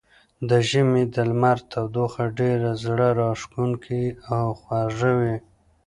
د 0.49 0.51
ژمي 0.69 1.03
د 1.15 1.15
لمر 1.29 1.57
تودوخه 1.71 2.25
ډېره 2.39 2.69
زړه 2.83 3.07
راښکونکې 3.19 4.03
او 4.37 4.45
خوږه 4.59 5.11
وي. 5.19 5.35